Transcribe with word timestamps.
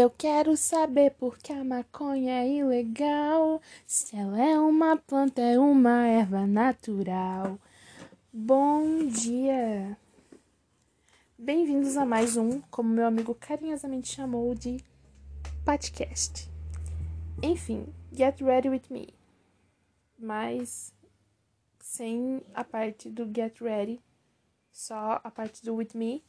Eu 0.00 0.10
quero 0.10 0.56
saber 0.56 1.10
por 1.14 1.36
que 1.38 1.52
a 1.52 1.64
maconha 1.64 2.44
é 2.44 2.48
ilegal. 2.48 3.60
Se 3.84 4.14
ela 4.14 4.40
é 4.40 4.56
uma 4.56 4.96
planta, 4.96 5.40
é 5.42 5.58
uma 5.58 6.06
erva 6.06 6.46
natural. 6.46 7.58
Bom 8.32 9.08
dia! 9.08 9.98
Bem-vindos 11.36 11.96
a 11.96 12.06
mais 12.06 12.36
um, 12.36 12.60
como 12.70 12.88
meu 12.88 13.06
amigo 13.06 13.34
carinhosamente 13.34 14.14
chamou 14.14 14.54
de 14.54 14.76
podcast. 15.64 16.48
Enfim, 17.42 17.92
get 18.12 18.40
ready 18.40 18.68
with 18.68 18.84
me. 18.90 19.12
Mas 20.16 20.94
sem 21.80 22.40
a 22.54 22.62
parte 22.62 23.10
do 23.10 23.28
get 23.34 23.60
ready, 23.60 24.00
só 24.70 25.20
a 25.24 25.30
parte 25.32 25.64
do 25.64 25.74
with 25.74 25.90
me 25.96 26.22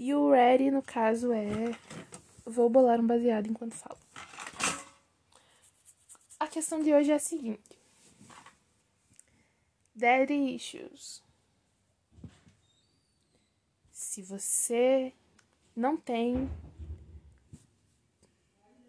e 0.00 0.14
o 0.14 0.30
ready, 0.30 0.70
no 0.70 0.82
caso, 0.82 1.30
é. 1.30 1.76
Vou 2.46 2.70
bolar 2.70 2.98
um 2.98 3.06
baseado 3.06 3.50
enquanto 3.50 3.74
falo. 3.74 4.00
A 6.38 6.48
questão 6.48 6.82
de 6.82 6.90
hoje 6.90 7.12
é 7.12 7.16
a 7.16 7.18
seguinte: 7.18 7.78
Daddy 9.94 10.54
issues. 10.54 11.22
Se 13.92 14.22
você 14.22 15.12
não 15.76 15.98
tem 15.98 16.50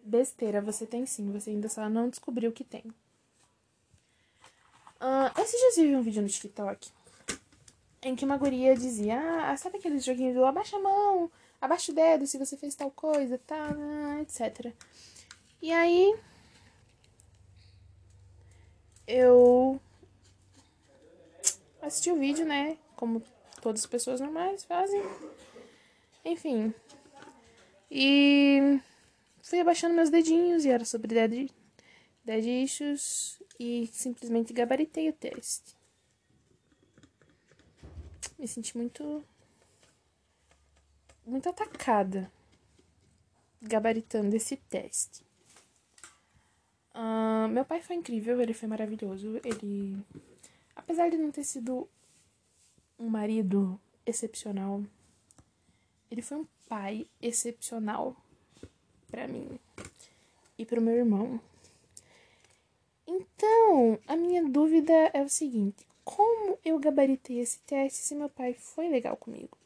besteira, 0.02 0.62
você 0.62 0.88
tem 0.88 1.06
sim, 1.06 1.30
você 1.30 1.50
ainda 1.50 1.68
só 1.68 1.90
não 1.90 2.08
descobriu 2.08 2.54
que 2.54 2.64
tem. 2.64 2.84
Uh, 5.02 5.42
esses 5.42 5.78
eu 5.78 5.84
vi 5.84 5.94
um 5.94 6.02
vídeo 6.02 6.22
no 6.22 6.30
TikTok 6.30 6.90
em 8.04 8.16
que 8.16 8.26
uma 8.26 8.38
guria 8.38 8.76
dizia, 8.76 9.20
ah, 9.20 9.56
sabe 9.58 9.78
aqueles 9.78 10.04
joguinhos 10.04 10.36
do 10.36 10.46
abaixa 10.46 10.78
a 10.78 10.80
mão, 10.80 11.32
abaixa 11.60 11.92
o 11.92 11.96
dedo 11.96 12.26
se 12.26 12.38
você 12.38 12.58
fez 12.58 12.74
tal 12.76 12.90
coisa, 12.92 13.38
tá, 13.38 13.70
etc. 14.22 14.74
E 15.62 15.72
aí 15.72 16.16
eu 19.06 19.80
assisti 21.82 22.12
o 22.12 22.20
vídeo, 22.20 22.46
né? 22.46 22.78
Como 22.96 23.22
todas 23.62 23.82
as 23.82 23.88
pessoas 23.88 24.20
normais 24.20 24.64
fazem. 24.64 25.02
Enfim. 26.26 26.74
E 27.90 28.80
fui 29.44 29.60
abaixando 29.60 29.94
meus 29.94 30.10
dedinhos 30.10 30.66
e 30.66 30.70
era 30.70 30.86
sobre 30.86 31.14
dead, 31.14 31.52
dead 32.24 32.46
issues 32.46 33.40
e 33.60 33.88
simplesmente 33.92 34.54
gabaritei 34.54 35.10
o 35.10 35.14
teste 35.14 35.81
me 38.42 38.48
senti 38.48 38.76
muito. 38.76 39.24
muito 41.24 41.48
atacada 41.48 42.32
gabaritando 43.62 44.36
esse 44.36 44.58
teste. 44.58 45.24
Uh, 46.96 47.48
meu 47.50 47.64
pai 47.64 47.80
foi 47.80 47.96
incrível, 47.96 48.42
ele 48.42 48.56
foi 48.56 48.68
maravilhoso. 48.68 49.40
Ele, 49.46 49.96
apesar 50.76 51.12
de 51.12 51.18
não 51.18 51.30
ter 51.30 51.44
sido 51.44 51.88
um 52.98 53.08
marido 53.08 53.80
excepcional, 54.08 54.84
ele 56.10 56.24
foi 56.24 56.38
um 56.38 56.48
pai 56.68 57.08
excepcional 57.22 58.18
para 59.12 59.28
mim 59.28 59.60
e 60.58 60.66
para 60.66 60.80
o 60.80 60.84
meu 60.84 60.96
irmão. 60.96 61.40
Então, 63.06 64.00
a 64.08 64.16
minha 64.16 64.44
dúvida 64.50 64.94
é 65.14 65.22
o 65.22 65.30
seguinte: 65.30 65.86
como 66.04 66.58
eu 66.64 66.80
gabaritei 66.80 67.40
esse 67.40 67.60
teste 67.60 68.00
se 68.00 68.16
meu 68.16 68.30
pai 68.30 68.54
foi 68.54 68.90
legal 68.90 69.16
comigo? 69.18 69.58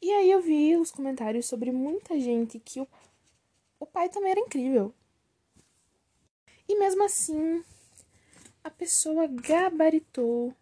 E 0.00 0.10
aí 0.10 0.30
eu 0.30 0.42
vi 0.42 0.76
os 0.76 0.90
comentários 0.90 1.46
sobre 1.46 1.72
muita 1.72 2.20
gente 2.20 2.58
que 2.58 2.80
o, 2.80 2.88
o 3.80 3.86
pai 3.86 4.08
também 4.08 4.32
era 4.32 4.40
incrível. 4.40 4.94
E 6.68 6.78
mesmo 6.78 7.02
assim, 7.04 7.64
a 8.62 8.70
pessoa 8.70 9.26
gabaritou 9.26 10.54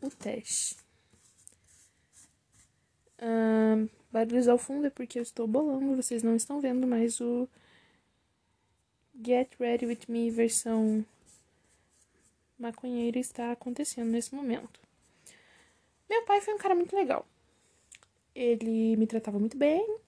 o 0.00 0.10
teste. 0.10 0.76
Um, 3.20 3.88
barulhos 4.10 4.48
ao 4.48 4.58
fundo 4.58 4.86
é 4.86 4.90
porque 4.90 5.18
eu 5.18 5.22
estou 5.22 5.46
bolando, 5.46 5.94
vocês 5.94 6.22
não 6.22 6.34
estão 6.34 6.60
vendo, 6.60 6.86
mas 6.86 7.20
o 7.20 7.48
Get 9.24 9.54
Ready 9.60 9.86
With 9.86 10.00
Me 10.08 10.30
versão 10.30 11.04
maconheiro 12.62 13.18
está 13.18 13.52
acontecendo 13.52 14.10
nesse 14.10 14.34
momento. 14.34 14.80
Meu 16.08 16.24
pai 16.24 16.40
foi 16.40 16.54
um 16.54 16.58
cara 16.58 16.74
muito 16.74 16.94
legal. 16.94 17.26
Ele 18.34 18.96
me 18.96 19.06
tratava 19.06 19.38
muito 19.38 19.56
bem. 19.56 19.98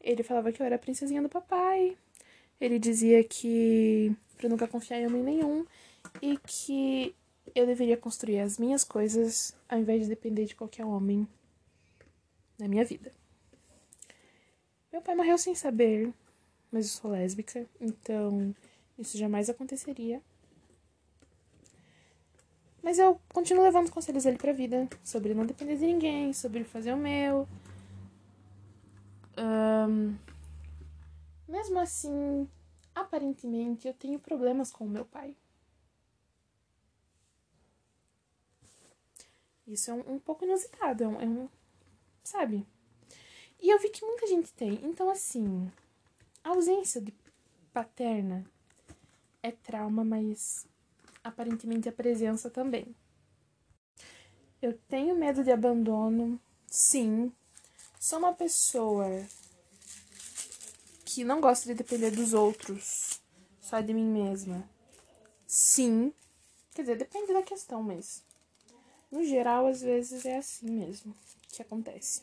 Ele 0.00 0.22
falava 0.22 0.52
que 0.52 0.60
eu 0.60 0.66
era 0.66 0.76
a 0.76 0.78
princesinha 0.78 1.22
do 1.22 1.28
papai. 1.28 1.96
Ele 2.60 2.78
dizia 2.78 3.22
que 3.24 4.14
para 4.36 4.48
nunca 4.48 4.68
confiar 4.68 5.00
em 5.00 5.06
homem 5.06 5.22
nenhum 5.22 5.66
e 6.20 6.36
que 6.38 7.14
eu 7.54 7.66
deveria 7.66 7.96
construir 7.96 8.40
as 8.40 8.58
minhas 8.58 8.84
coisas 8.84 9.54
ao 9.68 9.78
invés 9.78 10.02
de 10.02 10.08
depender 10.08 10.44
de 10.44 10.54
qualquer 10.54 10.84
homem 10.84 11.26
na 12.58 12.68
minha 12.68 12.84
vida. 12.84 13.12
Meu 14.92 15.02
pai 15.02 15.14
morreu 15.14 15.36
sem 15.36 15.54
saber, 15.54 16.12
mas 16.70 16.86
eu 16.86 16.92
sou 17.00 17.10
lésbica, 17.10 17.66
então 17.80 18.54
isso 18.98 19.18
jamais 19.18 19.50
aconteceria. 19.50 20.22
Mas 22.84 22.98
eu 22.98 23.18
continuo 23.32 23.64
levando 23.64 23.86
os 23.86 23.90
conselhos 23.90 24.24
dele 24.24 24.36
pra 24.36 24.52
vida. 24.52 24.86
Sobre 25.02 25.32
não 25.32 25.46
depender 25.46 25.78
de 25.78 25.86
ninguém, 25.86 26.34
sobre 26.34 26.64
fazer 26.64 26.92
o 26.92 26.98
meu. 26.98 27.48
Um, 29.38 30.14
mesmo 31.48 31.78
assim, 31.78 32.46
aparentemente, 32.94 33.88
eu 33.88 33.94
tenho 33.94 34.18
problemas 34.20 34.70
com 34.70 34.84
o 34.84 34.88
meu 34.88 35.06
pai. 35.06 35.34
Isso 39.66 39.90
é 39.90 39.94
um, 39.94 40.16
um 40.16 40.18
pouco 40.18 40.44
inusitado, 40.44 41.04
é 41.04 41.08
um, 41.08 41.20
é 41.22 41.24
um, 41.24 41.48
Sabe? 42.22 42.66
E 43.58 43.70
eu 43.70 43.78
vi 43.78 43.88
que 43.88 44.04
muita 44.04 44.26
gente 44.26 44.52
tem. 44.52 44.78
Então, 44.82 45.08
assim, 45.08 45.72
a 46.42 46.50
ausência 46.50 47.00
de 47.00 47.14
paterna 47.72 48.44
é 49.42 49.50
trauma, 49.50 50.04
mas 50.04 50.66
aparentemente 51.24 51.88
a 51.88 51.92
presença 51.92 52.50
também. 52.50 52.94
Eu 54.60 54.78
tenho 54.88 55.16
medo 55.16 55.42
de 55.42 55.50
abandono, 55.50 56.38
sim. 56.66 57.32
Sou 57.98 58.18
uma 58.18 58.34
pessoa 58.34 59.06
que 61.04 61.24
não 61.24 61.40
gosta 61.40 61.66
de 61.66 61.74
depender 61.74 62.10
dos 62.10 62.34
outros, 62.34 63.20
só 63.60 63.80
de 63.80 63.94
mim 63.94 64.06
mesma. 64.06 64.68
Sim. 65.46 66.12
Quer 66.74 66.82
dizer, 66.82 66.96
depende 66.96 67.32
da 67.32 67.42
questão, 67.42 67.82
mas 67.82 68.22
no 69.10 69.24
geral, 69.24 69.66
às 69.66 69.80
vezes 69.80 70.26
é 70.26 70.36
assim 70.36 70.70
mesmo 70.70 71.14
que 71.48 71.62
acontece. 71.62 72.22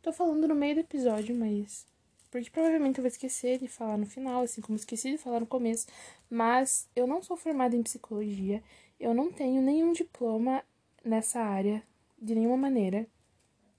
Tô 0.00 0.12
falando 0.12 0.48
no 0.48 0.54
meio 0.54 0.76
do 0.76 0.80
episódio, 0.80 1.34
mas 1.34 1.86
porque 2.32 2.48
provavelmente 2.48 2.98
eu 2.98 3.02
vou 3.02 3.08
esquecer 3.08 3.58
de 3.58 3.68
falar 3.68 3.98
no 3.98 4.06
final, 4.06 4.42
assim 4.42 4.62
como 4.62 4.74
esqueci 4.74 5.10
de 5.10 5.18
falar 5.18 5.38
no 5.38 5.46
começo, 5.46 5.86
mas 6.30 6.88
eu 6.96 7.06
não 7.06 7.22
sou 7.22 7.36
formada 7.36 7.76
em 7.76 7.82
psicologia, 7.82 8.64
eu 8.98 9.12
não 9.12 9.30
tenho 9.30 9.60
nenhum 9.60 9.92
diploma 9.92 10.64
nessa 11.04 11.40
área 11.40 11.82
de 12.18 12.34
nenhuma 12.34 12.56
maneira, 12.56 13.06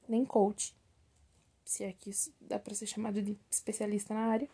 nem 0.07 0.23
coach, 0.23 0.75
se 1.65 1.83
é 1.83 1.93
que 1.93 2.11
isso 2.11 2.31
dá 2.39 2.59
para 2.59 2.75
ser 2.75 2.85
chamado 2.85 3.23
de 3.23 3.35
especialista 3.49 4.13
na 4.13 4.27
área. 4.27 4.47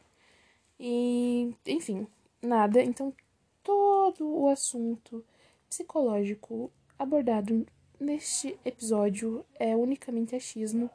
E, 0.79 1.53
enfim, 1.65 2.07
nada. 2.41 2.81
Então, 2.81 3.13
todo 3.61 4.25
o 4.29 4.47
assunto 4.47 5.25
psicológico 5.67 6.71
abordado 6.97 7.67
neste 7.99 8.57
episódio 8.63 9.45
é 9.55 9.75
unicamente 9.75 10.37
achismo. 10.37 10.89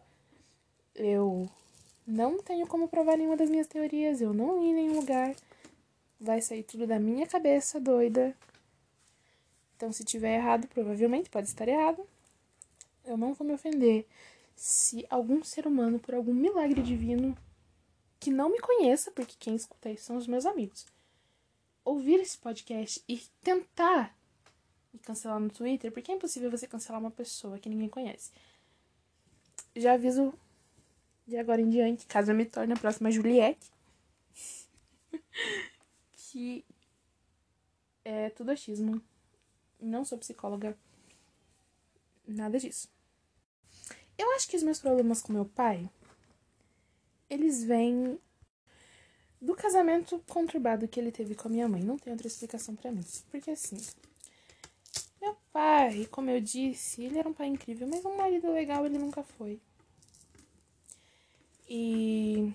Eu 0.94 1.50
não 2.06 2.42
tenho 2.42 2.66
como 2.66 2.88
provar 2.88 3.16
nenhuma 3.16 3.36
das 3.36 3.48
minhas 3.48 3.66
teorias, 3.66 4.20
eu 4.20 4.32
não 4.32 4.60
li 4.60 4.68
em 4.68 4.74
nenhum 4.74 5.00
lugar. 5.00 5.34
Vai 6.20 6.40
sair 6.40 6.62
tudo 6.62 6.86
da 6.86 6.98
minha 6.98 7.26
cabeça 7.26 7.80
doida. 7.80 8.36
Então, 9.76 9.92
se 9.92 10.04
tiver 10.04 10.36
errado, 10.36 10.66
provavelmente 10.68 11.30
pode 11.30 11.48
estar 11.48 11.68
errado. 11.68 12.06
Eu 13.04 13.16
não 13.16 13.34
vou 13.34 13.46
me 13.46 13.52
ofender 13.52 14.06
se 14.56 15.04
algum 15.10 15.42
ser 15.42 15.66
humano, 15.66 15.98
por 15.98 16.14
algum 16.14 16.32
milagre 16.32 16.80
divino, 16.80 17.36
que 18.20 18.30
não 18.30 18.48
me 18.48 18.60
conheça, 18.60 19.10
porque 19.10 19.34
quem 19.38 19.54
escuta 19.54 19.90
isso 19.90 20.04
são 20.04 20.16
os 20.16 20.26
meus 20.26 20.46
amigos, 20.46 20.86
ouvir 21.84 22.20
esse 22.20 22.38
podcast 22.38 23.02
e 23.08 23.20
tentar 23.42 24.16
me 24.92 24.98
cancelar 25.00 25.40
no 25.40 25.50
Twitter, 25.50 25.92
porque 25.92 26.10
é 26.10 26.14
impossível 26.14 26.50
você 26.50 26.66
cancelar 26.66 27.00
uma 27.00 27.10
pessoa 27.10 27.58
que 27.58 27.68
ninguém 27.68 27.88
conhece. 27.88 28.30
Já 29.76 29.94
aviso 29.94 30.32
de 31.26 31.36
agora 31.36 31.60
em 31.60 31.68
diante, 31.68 32.06
caso 32.06 32.30
eu 32.30 32.34
me 32.34 32.44
torne 32.44 32.72
a 32.72 32.76
próxima 32.76 33.10
Juliette, 33.10 33.70
que 36.12 36.64
é 38.04 38.30
tudo 38.30 38.50
achismo. 38.50 39.00
Não 39.80 40.04
sou 40.04 40.18
psicóloga, 40.18 40.76
nada 42.26 42.58
disso. 42.58 42.88
Eu 44.16 44.30
acho 44.32 44.48
que 44.48 44.56
os 44.56 44.62
meus 44.62 44.80
problemas 44.80 45.20
com 45.20 45.32
meu 45.32 45.44
pai, 45.44 45.90
eles 47.28 47.64
vêm 47.64 48.18
do 49.40 49.54
casamento 49.54 50.22
conturbado 50.28 50.88
que 50.88 50.98
ele 50.98 51.12
teve 51.12 51.34
com 51.34 51.48
a 51.48 51.50
minha 51.50 51.68
mãe. 51.68 51.82
Não 51.82 51.98
tem 51.98 52.12
outra 52.12 52.26
explicação 52.26 52.74
para 52.74 52.92
mim. 52.92 53.04
Porque 53.30 53.50
assim, 53.50 53.76
meu 55.20 55.36
pai, 55.52 56.06
como 56.10 56.30
eu 56.30 56.40
disse, 56.40 57.02
ele 57.02 57.18
era 57.18 57.28
um 57.28 57.34
pai 57.34 57.48
incrível, 57.48 57.86
mas 57.88 58.04
um 58.04 58.16
marido 58.16 58.50
legal 58.52 58.86
ele 58.86 58.98
nunca 58.98 59.22
foi. 59.22 59.60
E 61.68 62.52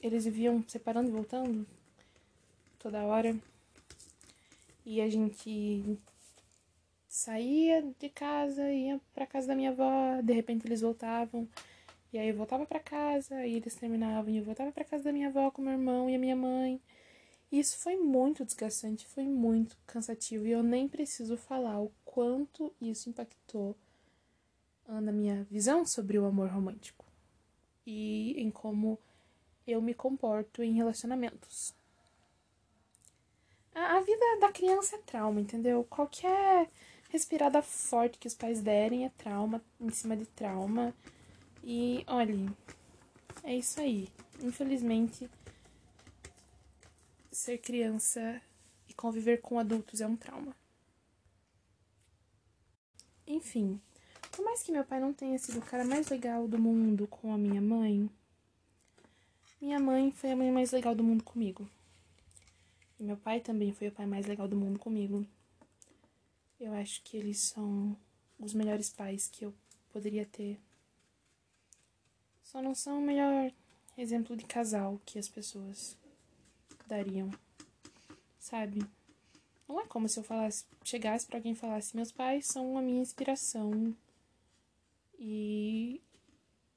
eles 0.00 0.24
viviam 0.24 0.64
separando 0.68 1.08
e 1.08 1.12
voltando 1.12 1.66
toda 2.78 3.04
hora. 3.04 3.36
E 4.84 5.00
a 5.00 5.10
gente 5.10 5.98
saía 7.08 7.82
de 7.98 8.08
casa, 8.08 8.70
ia 8.70 9.00
pra 9.14 9.26
casa 9.26 9.48
da 9.48 9.54
minha 9.54 9.70
avó, 9.70 10.20
de 10.22 10.32
repente 10.32 10.66
eles 10.66 10.80
voltavam. 10.80 11.48
E 12.12 12.18
aí 12.18 12.28
eu 12.28 12.36
voltava 12.36 12.64
para 12.64 12.78
casa, 12.78 13.44
e 13.46 13.54
eles 13.54 13.74
terminavam, 13.74 14.32
e 14.32 14.36
eu 14.36 14.44
voltava 14.44 14.70
para 14.70 14.84
casa 14.84 15.04
da 15.04 15.12
minha 15.12 15.28
avó 15.28 15.50
com 15.50 15.60
meu 15.62 15.72
irmão 15.72 16.08
e 16.08 16.14
a 16.14 16.18
minha 16.18 16.36
mãe. 16.36 16.80
E 17.50 17.58
isso 17.58 17.78
foi 17.78 17.96
muito 17.96 18.44
desgastante, 18.44 19.06
foi 19.06 19.24
muito 19.24 19.76
cansativo, 19.86 20.46
e 20.46 20.52
eu 20.52 20.62
nem 20.62 20.88
preciso 20.88 21.36
falar 21.36 21.80
o 21.80 21.90
quanto 22.04 22.72
isso 22.80 23.08
impactou 23.08 23.76
na 24.88 25.12
minha 25.12 25.44
visão 25.50 25.84
sobre 25.84 26.18
o 26.18 26.24
amor 26.24 26.48
romântico 26.48 27.05
e 27.86 28.32
em 28.40 28.50
como 28.50 28.98
eu 29.66 29.80
me 29.80 29.94
comporto 29.94 30.62
em 30.62 30.74
relacionamentos. 30.74 31.74
A, 33.74 33.98
a 33.98 34.00
vida 34.00 34.38
da 34.40 34.50
criança 34.52 34.96
é 34.96 34.98
trauma, 35.00 35.40
entendeu? 35.40 35.84
Qualquer 35.84 36.68
respirada 37.10 37.62
forte 37.62 38.18
que 38.18 38.26
os 38.26 38.34
pais 38.34 38.60
derem 38.60 39.04
é 39.04 39.10
trauma 39.10 39.62
em 39.80 39.90
cima 39.90 40.16
de 40.16 40.26
trauma. 40.26 40.94
E 41.62 42.04
olhe, 42.06 42.48
é 43.42 43.54
isso 43.54 43.80
aí. 43.80 44.08
Infelizmente, 44.42 45.30
ser 47.30 47.58
criança 47.58 48.40
e 48.88 48.94
conviver 48.94 49.40
com 49.40 49.58
adultos 49.58 50.00
é 50.00 50.06
um 50.06 50.16
trauma. 50.16 50.54
Enfim, 53.26 53.80
por 54.36 54.44
mais 54.44 54.62
que 54.62 54.70
meu 54.70 54.84
pai 54.84 55.00
não 55.00 55.14
tenha 55.14 55.38
sido 55.38 55.60
o 55.60 55.62
cara 55.62 55.82
mais 55.82 56.08
legal 56.08 56.46
do 56.46 56.58
mundo 56.58 57.06
com 57.06 57.32
a 57.32 57.38
minha 57.38 57.60
mãe, 57.62 58.10
minha 59.58 59.80
mãe 59.80 60.12
foi 60.12 60.30
a 60.30 60.36
mãe 60.36 60.52
mais 60.52 60.72
legal 60.72 60.94
do 60.94 61.02
mundo 61.02 61.24
comigo. 61.24 61.66
E 63.00 63.02
meu 63.02 63.16
pai 63.16 63.40
também 63.40 63.72
foi 63.72 63.88
o 63.88 63.92
pai 63.92 64.04
mais 64.04 64.26
legal 64.26 64.46
do 64.46 64.54
mundo 64.54 64.78
comigo. 64.78 65.26
Eu 66.60 66.74
acho 66.74 67.02
que 67.02 67.16
eles 67.16 67.38
são 67.38 67.96
os 68.38 68.52
melhores 68.52 68.90
pais 68.90 69.26
que 69.26 69.46
eu 69.46 69.54
poderia 69.90 70.26
ter. 70.26 70.60
Só 72.42 72.60
não 72.60 72.74
são 72.74 72.98
o 72.98 73.02
melhor 73.02 73.50
exemplo 73.96 74.36
de 74.36 74.44
casal 74.44 75.00
que 75.06 75.18
as 75.18 75.30
pessoas 75.30 75.96
dariam. 76.86 77.30
Sabe? 78.38 78.86
Não 79.66 79.80
é 79.80 79.86
como 79.86 80.10
se 80.10 80.18
eu 80.18 80.22
falasse, 80.22 80.66
chegasse 80.84 81.26
para 81.26 81.38
alguém 81.38 81.52
e 81.52 81.56
falasse: 81.56 81.96
"Meus 81.96 82.12
pais 82.12 82.44
são 82.46 82.76
a 82.76 82.82
minha 82.82 83.00
inspiração 83.00 83.96
e 85.18 86.00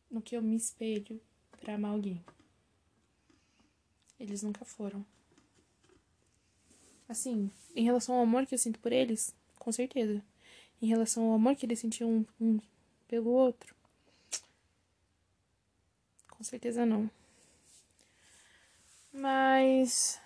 no 0.09 0.21
que 0.21 0.35
eu 0.35 0.41
me 0.41 0.55
espelho 0.55 1.21
para 1.51 1.75
amar 1.75 1.91
alguém. 1.91 2.23
Eles 4.19 4.43
nunca 4.43 4.65
foram. 4.65 5.05
Assim, 7.07 7.51
em 7.75 7.83
relação 7.83 8.15
ao 8.15 8.23
amor 8.23 8.45
que 8.45 8.53
eu 8.53 8.59
sinto 8.59 8.79
por 8.79 8.91
eles, 8.91 9.33
com 9.57 9.71
certeza. 9.71 10.23
Em 10.81 10.87
relação 10.87 11.23
ao 11.23 11.33
amor 11.33 11.55
que 11.55 11.65
eles 11.65 11.79
sentiam 11.79 12.09
um, 12.09 12.25
um 12.39 12.59
pelo 13.07 13.31
outro, 13.31 13.75
com 16.29 16.43
certeza 16.43 16.85
não. 16.85 17.09
Mas 19.11 20.21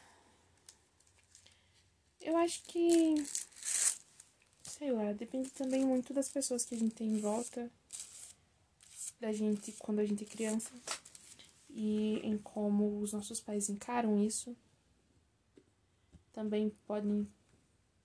eu 2.22 2.38
acho 2.38 2.62
que 2.64 3.16
sei 4.84 4.92
lá, 4.92 5.14
depende 5.14 5.50
também 5.52 5.86
muito 5.86 6.14
das 6.14 6.28
pessoas 6.28 6.66
que 6.66 6.76
a 6.76 6.78
gente 6.78 6.96
tem 6.96 7.08
em 7.08 7.20
volta 7.20 7.72
da 9.24 9.32
gente 9.32 9.72
quando 9.80 10.00
a 10.00 10.06
gente 10.06 10.26
é 10.26 10.28
criança 10.28 10.70
e 11.70 12.20
em 12.24 12.38
como 12.38 13.00
os 13.00 13.14
nossos 13.14 13.40
pais 13.40 13.70
encaram 13.70 14.22
isso. 14.22 14.54
Também 16.34 16.70
podem 16.86 17.26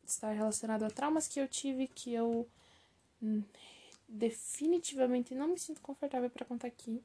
estar 0.04 0.30
relacionado 0.30 0.84
a 0.84 0.90
traumas 0.90 1.26
que 1.26 1.40
eu 1.40 1.48
tive 1.48 1.88
que 1.88 2.14
eu 2.14 2.48
hum, 3.20 3.42
definitivamente 4.08 5.34
não 5.34 5.48
me 5.48 5.58
sinto 5.58 5.80
confortável 5.80 6.30
para 6.30 6.46
contar 6.46 6.68
aqui. 6.68 7.02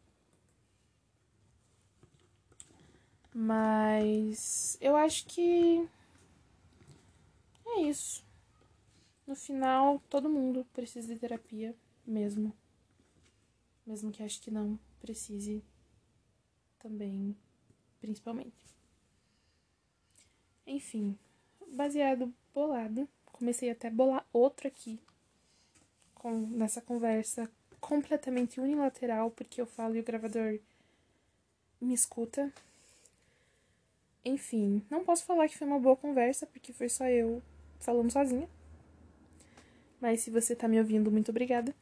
Mas 3.34 4.78
eu 4.80 4.96
acho 4.96 5.26
que 5.26 5.90
é 7.66 7.82
isso. 7.82 8.24
No 9.26 9.36
final, 9.36 10.00
todo 10.08 10.30
mundo 10.30 10.68
precisa 10.72 11.12
de 11.12 11.20
terapia 11.20 11.76
mesmo 12.06 12.54
mesmo 13.86 14.12
que 14.12 14.24
acho 14.24 14.42
que 14.42 14.52
não 14.52 14.80
precise 15.00 15.64
também, 16.80 17.36
principalmente. 18.00 18.74
Enfim, 20.66 21.18
baseado 21.68 22.34
bolado, 22.54 23.08
comecei 23.26 23.70
até 23.70 23.88
a 23.88 23.92
bolar 23.92 24.26
outro 24.32 24.68
aqui 24.68 25.00
com 26.16 26.32
nessa 26.48 26.82
conversa 26.82 27.50
completamente 27.82 28.62
unilateral, 28.62 29.30
porque 29.32 29.60
eu 29.60 29.66
falo 29.66 29.96
e 29.96 30.00
o 30.00 30.04
gravador 30.04 30.60
me 31.82 31.94
escuta. 31.94 32.52
Enfim, 34.24 34.82
não 34.90 35.04
posso 35.04 35.26
falar 35.26 35.50
que 35.50 35.58
foi 35.58 35.68
uma 35.68 35.80
boa 35.80 35.98
conversa, 35.98 36.48
porque 36.48 36.72
foi 36.72 36.88
só 36.88 37.06
eu 37.08 37.44
falando 37.80 38.12
sozinha. 38.12 38.48
Mas 40.00 40.22
se 40.22 40.32
você 40.32 40.56
tá 40.56 40.66
me 40.68 40.80
ouvindo, 40.80 41.12
muito 41.12 41.30
obrigada 41.30 41.76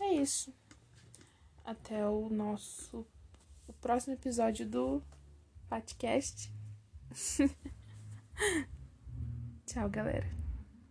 é 0.00 0.14
isso. 0.14 0.52
Até 1.64 2.06
o 2.06 2.28
nosso 2.28 3.06
o 3.68 3.72
próximo 3.72 4.14
episódio 4.14 4.66
do 4.66 5.02
podcast. 5.68 6.52
Tchau, 9.66 9.88
galera. 9.90 10.45